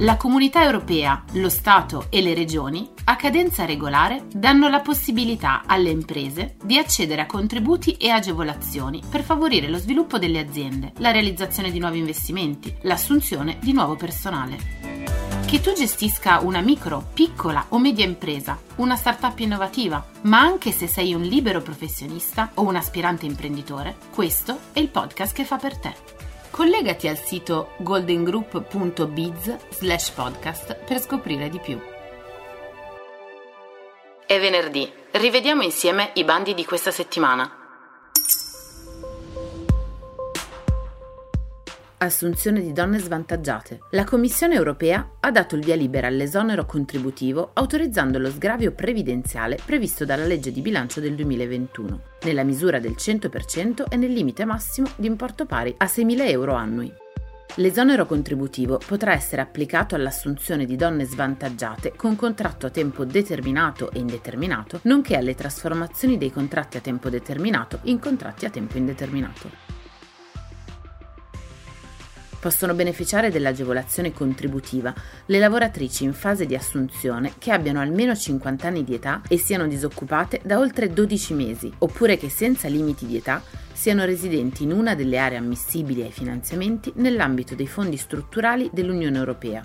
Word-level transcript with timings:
La 0.00 0.16
comunità 0.16 0.64
europea, 0.64 1.24
lo 1.32 1.50
Stato 1.50 2.06
e 2.08 2.22
le 2.22 2.32
regioni, 2.32 2.88
a 3.04 3.16
cadenza 3.16 3.66
regolare, 3.66 4.24
danno 4.32 4.70
la 4.70 4.80
possibilità 4.80 5.64
alle 5.66 5.90
imprese 5.90 6.56
di 6.64 6.78
accedere 6.78 7.20
a 7.20 7.26
contributi 7.26 7.92
e 7.92 8.08
agevolazioni 8.08 9.02
per 9.06 9.22
favorire 9.22 9.68
lo 9.68 9.76
sviluppo 9.76 10.18
delle 10.18 10.38
aziende, 10.38 10.92
la 11.00 11.10
realizzazione 11.10 11.70
di 11.70 11.78
nuovi 11.78 11.98
investimenti, 11.98 12.74
l'assunzione 12.82 13.58
di 13.60 13.74
nuovo 13.74 13.94
personale. 13.94 14.78
Che 15.44 15.60
tu 15.60 15.74
gestisca 15.74 16.38
una 16.38 16.62
micro, 16.62 17.10
piccola 17.12 17.66
o 17.68 17.78
media 17.78 18.06
impresa, 18.06 18.58
una 18.76 18.96
startup 18.96 19.38
innovativa, 19.40 20.02
ma 20.22 20.40
anche 20.40 20.72
se 20.72 20.86
sei 20.86 21.12
un 21.12 21.20
libero 21.20 21.60
professionista 21.60 22.52
o 22.54 22.62
un 22.62 22.76
aspirante 22.76 23.26
imprenditore, 23.26 23.96
questo 24.14 24.60
è 24.72 24.80
il 24.80 24.88
podcast 24.88 25.34
che 25.34 25.44
fa 25.44 25.58
per 25.58 25.76
te. 25.76 26.19
Collegati 26.50 27.06
al 27.06 27.16
sito 27.16 27.74
goldengroup.biz 27.78 29.56
slash 29.70 30.10
podcast 30.10 30.74
per 30.84 31.00
scoprire 31.00 31.48
di 31.48 31.60
più. 31.60 31.80
È 34.26 34.38
venerdì, 34.38 34.90
rivediamo 35.12 35.62
insieme 35.62 36.10
i 36.14 36.24
bandi 36.24 36.52
di 36.54 36.64
questa 36.64 36.90
settimana. 36.90 37.59
Assunzione 42.02 42.60
di 42.60 42.72
donne 42.72 42.98
svantaggiate. 42.98 43.80
La 43.90 44.04
Commissione 44.04 44.54
europea 44.54 45.16
ha 45.20 45.30
dato 45.30 45.54
il 45.54 45.64
via 45.64 45.74
libera 45.74 46.06
all'esonero 46.06 46.64
contributivo 46.64 47.50
autorizzando 47.52 48.18
lo 48.18 48.30
sgravio 48.30 48.72
previdenziale 48.72 49.58
previsto 49.64 50.04
dalla 50.04 50.24
legge 50.24 50.50
di 50.50 50.62
bilancio 50.62 51.00
del 51.00 51.14
2021, 51.14 52.00
nella 52.22 52.42
misura 52.42 52.78
del 52.78 52.94
100% 52.96 53.84
e 53.88 53.96
nel 53.96 54.12
limite 54.12 54.44
massimo 54.44 54.88
di 54.96 55.06
importo 55.06 55.44
pari 55.44 55.74
a 55.76 55.84
6.000 55.84 56.28
euro 56.28 56.54
annui. 56.54 56.92
L'esonero 57.56 58.06
contributivo 58.06 58.80
potrà 58.86 59.12
essere 59.12 59.42
applicato 59.42 59.94
all'assunzione 59.94 60.64
di 60.64 60.76
donne 60.76 61.04
svantaggiate 61.04 61.92
con 61.96 62.14
contratto 62.14 62.66
a 62.66 62.70
tempo 62.70 63.04
determinato 63.04 63.90
e 63.90 63.98
indeterminato, 63.98 64.78
nonché 64.84 65.16
alle 65.16 65.34
trasformazioni 65.34 66.16
dei 66.16 66.30
contratti 66.30 66.76
a 66.76 66.80
tempo 66.80 67.10
determinato 67.10 67.80
in 67.84 67.98
contratti 67.98 68.46
a 68.46 68.50
tempo 68.50 68.78
indeterminato 68.78 69.69
possono 72.40 72.74
beneficiare 72.74 73.30
dell'agevolazione 73.30 74.12
contributiva 74.12 74.92
le 75.26 75.38
lavoratrici 75.38 76.04
in 76.04 76.14
fase 76.14 76.46
di 76.46 76.56
assunzione 76.56 77.34
che 77.38 77.52
abbiano 77.52 77.80
almeno 77.80 78.16
50 78.16 78.66
anni 78.66 78.82
di 78.82 78.94
età 78.94 79.20
e 79.28 79.38
siano 79.38 79.68
disoccupate 79.68 80.40
da 80.42 80.58
oltre 80.58 80.92
12 80.92 81.34
mesi, 81.34 81.72
oppure 81.78 82.16
che 82.16 82.30
senza 82.30 82.66
limiti 82.66 83.06
di 83.06 83.16
età 83.16 83.42
siano 83.72 84.04
residenti 84.04 84.64
in 84.64 84.72
una 84.72 84.94
delle 84.94 85.18
aree 85.18 85.38
ammissibili 85.38 86.02
ai 86.02 86.10
finanziamenti 86.10 86.92
nell'ambito 86.96 87.54
dei 87.54 87.66
fondi 87.66 87.96
strutturali 87.96 88.70
dell'Unione 88.72 89.16
Europea 89.16 89.62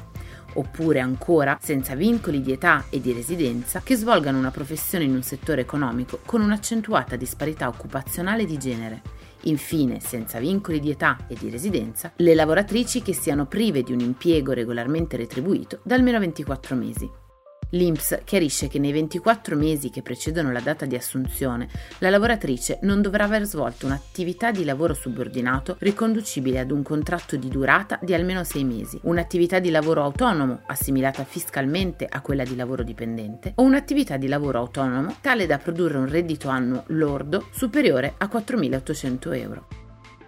oppure 0.55 0.99
ancora 0.99 1.57
senza 1.61 1.95
vincoli 1.95 2.41
di 2.41 2.51
età 2.51 2.85
e 2.89 3.01
di 3.01 3.13
residenza 3.13 3.81
che 3.83 3.95
svolgano 3.95 4.37
una 4.37 4.51
professione 4.51 5.03
in 5.03 5.13
un 5.13 5.23
settore 5.23 5.61
economico 5.61 6.19
con 6.25 6.41
un'accentuata 6.41 7.15
disparità 7.15 7.67
occupazionale 7.67 8.45
di 8.45 8.57
genere 8.57 9.01
Infine, 9.47 9.99
senza 9.99 10.39
vincoli 10.39 10.79
di 10.79 10.89
età 10.89 11.17
e 11.27 11.35
di 11.39 11.49
residenza, 11.49 12.11
le 12.17 12.33
lavoratrici 12.33 13.01
che 13.01 13.13
siano 13.13 13.45
prive 13.45 13.83
di 13.83 13.91
un 13.91 13.99
impiego 13.99 14.53
regolarmente 14.53 15.17
retribuito 15.17 15.79
da 15.83 15.95
almeno 15.95 16.19
24 16.19 16.75
mesi. 16.75 17.23
L'INPS 17.71 18.19
chiarisce 18.23 18.67
che 18.67 18.79
nei 18.79 18.91
24 18.91 19.55
mesi 19.55 19.89
che 19.89 20.01
precedono 20.01 20.51
la 20.51 20.59
data 20.59 20.85
di 20.85 20.95
assunzione, 20.95 21.67
la 21.99 22.09
lavoratrice 22.09 22.79
non 22.83 23.01
dovrà 23.01 23.25
aver 23.25 23.43
svolto 23.45 23.85
un'attività 23.85 24.51
di 24.51 24.63
lavoro 24.63 24.93
subordinato 24.93 25.75
riconducibile 25.79 26.59
ad 26.59 26.71
un 26.71 26.83
contratto 26.83 27.35
di 27.35 27.49
durata 27.49 27.99
di 28.01 28.13
almeno 28.13 28.43
6 28.43 28.63
mesi, 28.63 28.99
un'attività 29.03 29.59
di 29.59 29.71
lavoro 29.71 30.03
autonomo 30.03 30.61
assimilata 30.67 31.23
fiscalmente 31.23 32.05
a 32.07 32.21
quella 32.21 32.43
di 32.43 32.55
lavoro 32.55 32.83
dipendente 32.83 33.53
o 33.55 33.63
un'attività 33.63 34.17
di 34.17 34.27
lavoro 34.27 34.59
autonomo 34.59 35.17
tale 35.21 35.45
da 35.45 35.57
produrre 35.57 35.97
un 35.97 36.07
reddito 36.07 36.49
annuo 36.49 36.83
lordo 36.87 37.47
superiore 37.51 38.13
a 38.17 38.29
4.800 38.31 39.35
euro. 39.35 39.67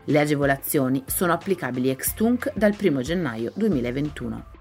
Le 0.05 0.19
agevolazioni 0.19 1.03
sono 1.05 1.33
applicabili 1.33 1.89
ex 1.89 2.13
tunc 2.13 2.51
dal 2.55 2.75
1 2.79 3.01
gennaio 3.01 3.51
2021. 3.55 4.56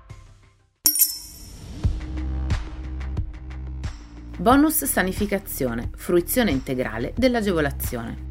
Bonus 4.39 4.85
sanificazione, 4.85 5.89
fruizione 5.97 6.51
integrale 6.51 7.15
dell'agevolazione. 7.17 8.25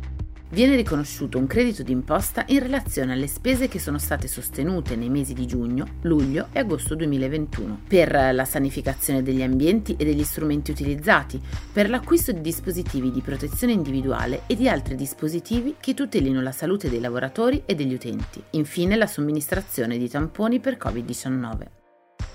Viene 0.50 0.76
riconosciuto 0.76 1.40
un 1.40 1.48
credito 1.48 1.82
d'imposta 1.82 2.44
in 2.50 2.60
relazione 2.60 3.14
alle 3.14 3.26
spese 3.26 3.68
che 3.68 3.80
sono 3.80 3.98
state 3.98 4.28
sostenute 4.28 4.96
nei 4.96 5.10
mesi 5.10 5.34
di 5.34 5.48
giugno, 5.48 5.96
luglio 6.02 6.50
e 6.52 6.60
agosto 6.60 6.94
2021 6.94 7.80
per 7.88 8.12
la 8.34 8.46
sanificazione 8.46 9.24
degli 9.24 9.42
ambienti 9.42 9.96
e 9.98 10.06
degli 10.06 10.24
strumenti 10.24 10.70
utilizzati, 10.70 11.42
per 11.74 11.90
l'acquisto 11.90 12.32
di 12.32 12.42
dispositivi 12.42 13.10
di 13.10 13.22
protezione 13.22 13.74
individuale 13.74 14.44
e 14.46 14.56
di 14.56 14.70
altri 14.70 14.94
dispositivi 14.94 15.78
che 15.80 15.96
tutelino 15.96 16.40
la 16.40 16.52
salute 16.52 16.88
dei 16.88 17.00
lavoratori 17.00 17.64
e 17.66 17.74
degli 17.74 17.96
utenti. 17.96 18.44
Infine 18.52 18.96
la 18.96 19.08
somministrazione 19.08 19.98
di 19.98 20.08
tamponi 20.08 20.60
per 20.60 20.78
Covid-19. 20.78 21.85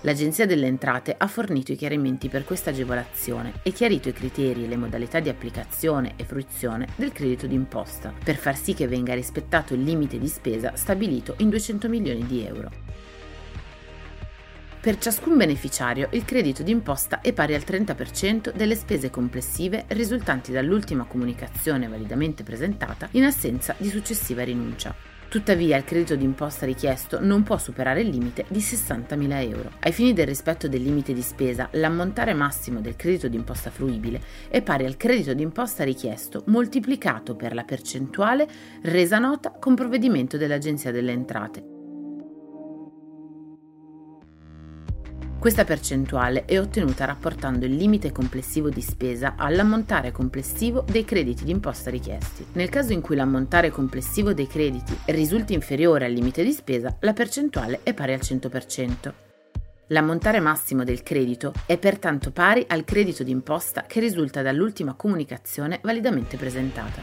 L'Agenzia 0.02 0.46
delle 0.46 0.66
Entrate 0.66 1.14
ha 1.18 1.26
fornito 1.26 1.72
i 1.72 1.76
chiarimenti 1.76 2.30
per 2.30 2.44
questa 2.44 2.70
agevolazione 2.70 3.60
e 3.62 3.70
chiarito 3.70 4.08
i 4.08 4.14
criteri 4.14 4.64
e 4.64 4.66
le 4.66 4.78
modalità 4.78 5.20
di 5.20 5.28
applicazione 5.28 6.14
e 6.16 6.24
fruizione 6.24 6.88
del 6.96 7.12
credito 7.12 7.46
d'imposta, 7.46 8.14
per 8.24 8.36
far 8.36 8.56
sì 8.56 8.72
che 8.72 8.88
venga 8.88 9.12
rispettato 9.12 9.74
il 9.74 9.82
limite 9.82 10.18
di 10.18 10.28
spesa 10.28 10.74
stabilito 10.74 11.34
in 11.38 11.50
200 11.50 11.88
milioni 11.90 12.24
di 12.24 12.46
euro. 12.46 12.70
Per 14.80 14.96
ciascun 14.96 15.36
beneficiario 15.36 16.08
il 16.12 16.24
credito 16.24 16.62
d'imposta 16.62 17.20
è 17.20 17.34
pari 17.34 17.54
al 17.54 17.64
30% 17.66 18.54
delle 18.54 18.76
spese 18.76 19.10
complessive 19.10 19.84
risultanti 19.88 20.50
dall'ultima 20.50 21.04
comunicazione 21.04 21.86
validamente 21.86 22.42
presentata 22.42 23.06
in 23.10 23.24
assenza 23.24 23.74
di 23.76 23.90
successiva 23.90 24.42
rinuncia. 24.42 25.19
Tuttavia 25.30 25.76
il 25.76 25.84
credito 25.84 26.16
d'imposta 26.16 26.66
richiesto 26.66 27.20
non 27.20 27.44
può 27.44 27.56
superare 27.56 28.00
il 28.00 28.08
limite 28.08 28.46
di 28.48 28.58
60.000 28.58 29.48
euro. 29.48 29.70
Ai 29.78 29.92
fini 29.92 30.12
del 30.12 30.26
rispetto 30.26 30.66
del 30.66 30.82
limite 30.82 31.12
di 31.12 31.22
spesa, 31.22 31.68
l'ammontare 31.74 32.34
massimo 32.34 32.80
del 32.80 32.96
credito 32.96 33.28
d'imposta 33.28 33.70
fruibile 33.70 34.20
è 34.48 34.60
pari 34.60 34.86
al 34.86 34.96
credito 34.96 35.32
d'imposta 35.32 35.84
richiesto 35.84 36.42
moltiplicato 36.46 37.36
per 37.36 37.54
la 37.54 37.62
percentuale 37.62 38.48
resa 38.82 39.20
nota 39.20 39.52
con 39.52 39.76
provvedimento 39.76 40.36
dell'Agenzia 40.36 40.90
delle 40.90 41.12
Entrate 41.12 41.79
Questa 45.40 45.64
percentuale 45.64 46.44
è 46.44 46.60
ottenuta 46.60 47.06
rapportando 47.06 47.64
il 47.64 47.74
limite 47.74 48.12
complessivo 48.12 48.68
di 48.68 48.82
spesa 48.82 49.36
all'ammontare 49.38 50.12
complessivo 50.12 50.84
dei 50.86 51.06
crediti 51.06 51.44
d'imposta 51.44 51.88
richiesti. 51.88 52.44
Nel 52.52 52.68
caso 52.68 52.92
in 52.92 53.00
cui 53.00 53.16
l'ammontare 53.16 53.70
complessivo 53.70 54.34
dei 54.34 54.46
crediti 54.46 54.94
risulti 55.06 55.54
inferiore 55.54 56.04
al 56.04 56.12
limite 56.12 56.44
di 56.44 56.52
spesa, 56.52 56.94
la 57.00 57.14
percentuale 57.14 57.80
è 57.82 57.94
pari 57.94 58.12
al 58.12 58.20
100%. 58.22 59.12
L'ammontare 59.86 60.40
massimo 60.40 60.84
del 60.84 61.02
credito 61.02 61.54
è 61.64 61.78
pertanto 61.78 62.32
pari 62.32 62.62
al 62.68 62.84
credito 62.84 63.22
d'imposta 63.24 63.84
che 63.86 63.98
risulta 63.98 64.42
dall'ultima 64.42 64.92
comunicazione 64.92 65.80
validamente 65.82 66.36
presentata. 66.36 67.00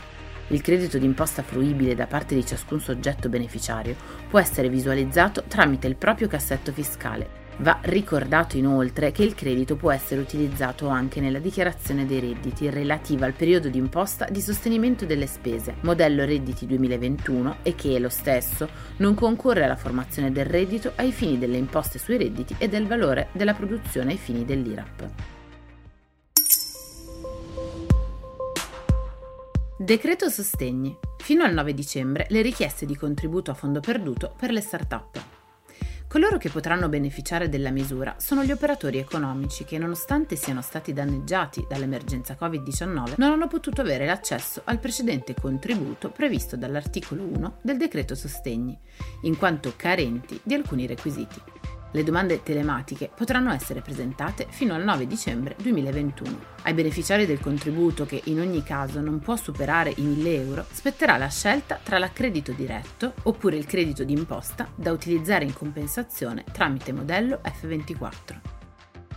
Il 0.50 0.62
credito 0.62 1.00
d'imposta 1.00 1.42
fruibile 1.42 1.96
da 1.96 2.06
parte 2.06 2.36
di 2.36 2.46
ciascun 2.46 2.80
soggetto 2.80 3.30
beneficiario 3.30 3.96
può 4.30 4.38
essere 4.38 4.70
visualizzato 4.70 5.44
tramite 5.48 5.88
il 5.88 5.96
proprio 5.96 6.28
cassetto 6.28 6.72
fiscale 6.72 7.46
Va 7.60 7.80
ricordato 7.82 8.56
inoltre 8.56 9.12
che 9.12 9.24
il 9.24 9.34
credito 9.34 9.76
può 9.76 9.92
essere 9.92 10.22
utilizzato 10.22 10.90
anche 10.90 11.20
nella 11.20 11.40
dichiarazione 11.40 12.06
dei 12.06 12.20
redditi 12.20 12.70
relativa 12.70 13.26
al 13.26 13.34
periodo 13.34 13.68
di 13.68 13.80
imposta 13.80 14.28
di 14.30 14.42
sostenimento 14.42 15.06
delle 15.08 15.26
spese, 15.26 15.78
modello 15.82 16.24
redditi 16.24 16.68
2021, 16.68 17.58
e 17.64 17.74
che 17.74 17.98
lo 17.98 18.10
stesso 18.10 18.70
non 18.98 19.16
concorre 19.16 19.64
alla 19.64 19.76
formazione 19.76 20.32
del 20.32 20.46
reddito 20.46 20.92
ai 20.98 21.12
fini 21.12 21.40
delle 21.40 21.58
imposte 21.58 21.98
sui 21.98 22.18
redditi 22.18 22.56
e 22.60 22.68
del 22.68 22.86
valore 22.86 23.30
della 23.32 23.56
produzione 23.56 24.12
ai 24.12 24.18
fini 24.18 24.46
dell'IRAP. 24.46 25.10
Decreto 29.80 30.30
sostegni. 30.30 30.96
Fino 31.18 31.44
al 31.44 31.54
9 31.54 31.74
dicembre 31.74 32.28
le 32.30 32.42
richieste 32.42 32.86
di 32.86 32.96
contributo 32.96 33.50
a 33.50 33.56
fondo 33.56 33.80
perduto 33.80 34.34
per 34.38 34.52
le 34.52 34.62
start-up. 34.62 35.37
Coloro 36.08 36.38
che 36.38 36.50
potranno 36.50 36.88
beneficiare 36.88 37.50
della 37.50 37.70
misura 37.70 38.16
sono 38.18 38.42
gli 38.46 38.52
operatori 38.52 38.98
economici 38.98 39.66
che, 39.66 39.78
nonostante 39.78 40.38
siano 40.38 40.62
stati 40.62 40.94
danneggiati 40.94 41.66
dall'emergenza 41.68 42.38
Covid-19, 42.40 43.16
non 43.18 43.32
hanno 43.32 43.48
potuto 43.48 43.82
avere 43.82 44.06
l'accesso 44.06 44.62
al 44.64 44.80
precedente 44.80 45.34
contributo 45.34 46.10
previsto 46.10 46.56
dall'articolo 46.56 47.24
1 47.24 47.58
del 47.62 47.76
decreto 47.76 48.16
sostegni, 48.16 48.80
in 49.24 49.38
quanto 49.38 49.74
carenti 49.76 50.40
di 50.44 50.54
alcuni 50.54 50.88
requisiti. 50.88 51.42
Le 51.92 52.04
domande 52.04 52.44
telematiche 52.44 53.10
potranno 53.14 53.52
essere 53.52 53.82
presentate 53.82 54.48
fino 54.50 54.74
al 54.74 54.84
9 54.84 55.08
dicembre 55.08 55.56
2021. 55.62 56.40
Ai 56.64 56.74
beneficiari 56.74 57.26
del 57.26 57.40
contributo, 57.40 58.06
che 58.06 58.22
in 58.26 58.40
ogni 58.40 58.64
caso 58.64 59.00
non 59.00 59.20
può 59.20 59.36
superare 59.36 59.94
i 59.96 60.02
1000 60.02 60.36
euro, 60.36 60.66
spetterà 60.70 61.18
la 61.18 61.30
scelta 61.30 61.80
tra 61.82 61.98
l'accredito 61.98 62.52
diretto 62.52 63.14
oppure 63.24 63.58
il 63.58 63.66
credito 63.66 64.04
d'imposta 64.04 64.68
da 64.76 64.92
utilizzare 64.92 65.46
in 65.46 65.54
compensazione 65.54 66.44
tramite 66.52 66.92
modello 66.92 67.40
F24. 67.44 68.47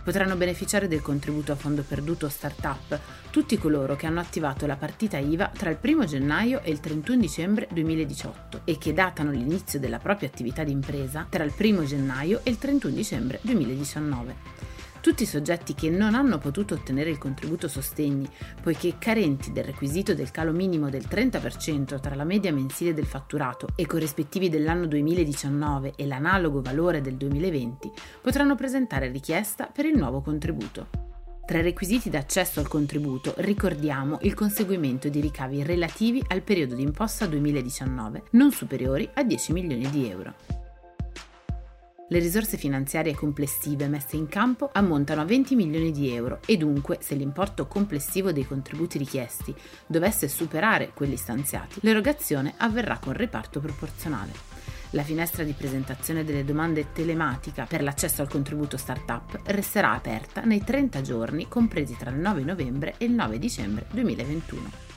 Potranno 0.03 0.35
beneficiare 0.35 0.87
del 0.87 1.01
contributo 1.01 1.51
a 1.51 1.55
fondo 1.55 1.83
perduto 1.83 2.27
Startup 2.29 2.99
tutti 3.29 3.57
coloro 3.57 3.95
che 3.95 4.07
hanno 4.07 4.19
attivato 4.19 4.65
la 4.65 4.75
partita 4.75 5.17
IVA 5.17 5.51
tra 5.55 5.69
il 5.69 5.77
1 5.81 6.05
gennaio 6.05 6.61
e 6.61 6.71
il 6.71 6.79
31 6.79 7.19
dicembre 7.19 7.67
2018 7.71 8.61
e 8.65 8.77
che 8.77 8.93
datano 8.93 9.31
l'inizio 9.31 9.79
della 9.79 9.99
propria 9.99 10.27
attività 10.27 10.63
di 10.63 10.71
impresa 10.71 11.27
tra 11.29 11.43
il 11.43 11.53
1 11.57 11.83
gennaio 11.85 12.41
e 12.43 12.49
il 12.49 12.57
31 12.57 12.93
dicembre 12.93 13.39
2019 13.41 14.70
tutti 15.01 15.23
i 15.23 15.25
soggetti 15.25 15.73
che 15.73 15.89
non 15.89 16.13
hanno 16.13 16.37
potuto 16.37 16.75
ottenere 16.75 17.09
il 17.09 17.17
contributo 17.17 17.67
sostegni, 17.67 18.29
poiché 18.61 18.95
carenti 18.99 19.51
del 19.51 19.65
requisito 19.65 20.13
del 20.13 20.31
calo 20.31 20.51
minimo 20.51 20.89
del 20.89 21.05
30% 21.09 21.99
tra 21.99 22.15
la 22.15 22.23
media 22.23 22.53
mensile 22.53 22.93
del 22.93 23.05
fatturato 23.05 23.67
e 23.75 23.85
corrispettivi 23.85 24.47
dell'anno 24.47 24.85
2019 24.85 25.93
e 25.95 26.05
l'analogo 26.05 26.61
valore 26.61 27.01
del 27.01 27.15
2020, 27.15 27.91
potranno 28.21 28.55
presentare 28.55 29.09
richiesta 29.11 29.65
per 29.65 29.85
il 29.85 29.97
nuovo 29.97 30.21
contributo. 30.21 30.87
Tra 31.45 31.59
i 31.59 31.63
requisiti 31.63 32.09
d'accesso 32.09 32.59
al 32.59 32.67
contributo 32.67 33.33
ricordiamo 33.37 34.19
il 34.21 34.35
conseguimento 34.35 35.09
di 35.09 35.19
ricavi 35.19 35.63
relativi 35.63 36.23
al 36.27 36.43
periodo 36.43 36.75
di 36.75 36.83
imposta 36.83 37.25
2019 37.25 38.23
non 38.31 38.51
superiori 38.51 39.09
a 39.15 39.23
10 39.23 39.51
milioni 39.51 39.89
di 39.89 40.09
euro. 40.09 40.60
Le 42.11 42.19
risorse 42.19 42.57
finanziarie 42.57 43.15
complessive 43.15 43.87
messe 43.87 44.17
in 44.17 44.27
campo 44.27 44.69
ammontano 44.73 45.21
a 45.21 45.23
20 45.23 45.55
milioni 45.55 45.91
di 45.91 46.13
euro 46.13 46.39
e 46.45 46.57
dunque 46.57 46.97
se 46.99 47.15
l'importo 47.15 47.67
complessivo 47.67 48.33
dei 48.33 48.45
contributi 48.45 48.97
richiesti 48.97 49.55
dovesse 49.87 50.27
superare 50.27 50.91
quelli 50.93 51.15
stanziati, 51.15 51.79
l'erogazione 51.83 52.55
avverrà 52.57 52.97
con 52.97 53.13
riparto 53.13 53.61
proporzionale. 53.61 54.33
La 54.89 55.03
finestra 55.03 55.45
di 55.45 55.53
presentazione 55.53 56.25
delle 56.25 56.43
domande 56.43 56.91
telematica 56.91 57.63
per 57.63 57.81
l'accesso 57.81 58.21
al 58.21 58.27
contributo 58.27 58.75
startup 58.75 59.39
resterà 59.45 59.93
aperta 59.93 60.41
nei 60.41 60.65
30 60.65 60.99
giorni 60.99 61.47
compresi 61.47 61.95
tra 61.95 62.09
il 62.09 62.17
9 62.17 62.43
novembre 62.43 62.95
e 62.97 63.05
il 63.05 63.13
9 63.13 63.39
dicembre 63.39 63.85
2021. 63.89 64.90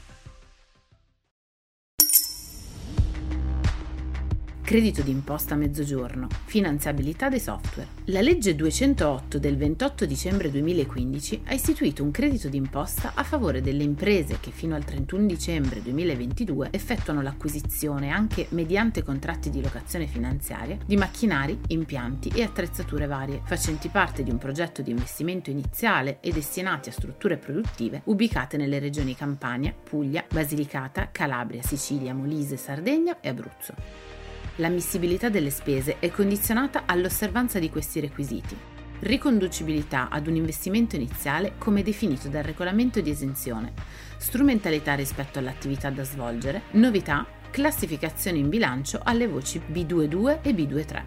Credito 4.65 5.03
d'imposta 5.03 5.53
a 5.53 5.59
mezzogiorno, 5.59 6.27
finanziabilità 6.47 7.29
dei 7.29 7.39
software. 7.39 7.87
La 8.07 8.23
legge 8.23 8.55
208 8.57 9.39
del 9.39 9.59
28 9.59 10.07
dicembre 10.07 10.51
2015 10.51 11.43
ha 11.45 11.53
istituito 11.53 12.03
un 12.03 12.11
credito 12.11 12.49
d'imposta 12.49 13.13
a 13.15 13.23
favore 13.25 13.61
delle 13.61 13.83
imprese 13.83 14.39
che 14.41 14.51
fino 14.51 14.75
al 14.75 14.85
31 14.85 15.27
dicembre 15.27 15.83
2022 15.83 16.69
effettuano 16.71 17.21
l'acquisizione, 17.21 18.09
anche 18.09 18.47
mediante 18.51 19.03
contratti 19.03 19.51
di 19.51 19.61
locazione 19.61 20.07
finanziaria, 20.07 20.79
di 20.85 20.97
macchinari, 20.97 21.61
impianti 21.69 22.31
e 22.31 22.43
attrezzature 22.43 23.07
varie, 23.07 23.43
facenti 23.45 23.89
parte 23.89 24.23
di 24.23 24.31
un 24.31 24.39
progetto 24.39 24.81
di 24.81 24.91
investimento 24.91 25.51
iniziale 25.51 26.21
e 26.21 26.33
destinati 26.33 26.89
a 26.89 26.93
strutture 26.93 27.37
produttive 27.37 28.01
ubicate 28.05 28.57
nelle 28.57 28.79
regioni 28.79 29.15
Campania, 29.15 29.75
Puglia, 29.75 30.25
Basilicata, 30.27 31.11
Calabria, 31.13 31.61
Sicilia, 31.63 32.15
Molise, 32.15 32.57
Sardegna 32.57 33.21
e 33.21 33.29
Abruzzo. 33.29 34.24
L'ammissibilità 34.59 35.29
delle 35.29 35.51
spese 35.51 35.99
è 35.99 36.11
condizionata 36.11 36.85
all'osservanza 36.87 37.59
di 37.59 37.71
questi 37.71 37.99
requisiti. 37.99 38.57
Riconducibilità 39.01 40.09
ad 40.09 40.29
un 40.29 40.37
investimento 40.37 40.95
iniziale 40.95 41.55
come 41.59 41.83
definito 41.83 42.29
dal 42.29 42.45
regolamento 42.45 43.01
di 43.01 43.11
esenzione, 43.11 43.73
strumentalità 44.17 44.95
rispetto 44.95 45.41
all'attività 45.41 45.91
da 45.91 46.05
svolgere, 46.05 46.63
novità, 46.73 47.27
classificazione 47.51 48.39
in 48.39 48.49
bilancio 48.49 49.01
alle 49.03 49.27
voci 49.27 49.61
B22 49.61 50.43
e 50.43 50.51
B23. 50.53 51.03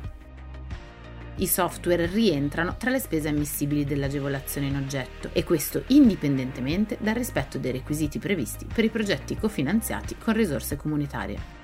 I 1.37 1.47
software 1.47 2.05
rientrano 2.07 2.75
tra 2.77 2.89
le 2.89 2.99
spese 2.99 3.29
ammissibili 3.29 3.85
dell'agevolazione 3.85 4.67
in 4.67 4.75
oggetto 4.75 5.29
e 5.31 5.45
questo 5.45 5.83
indipendentemente 5.87 6.97
dal 6.99 7.15
rispetto 7.15 7.57
dei 7.57 7.71
requisiti 7.71 8.19
previsti 8.19 8.65
per 8.65 8.83
i 8.83 8.89
progetti 8.89 9.37
cofinanziati 9.37 10.17
con 10.17 10.33
risorse 10.33 10.75
comunitarie. 10.75 11.56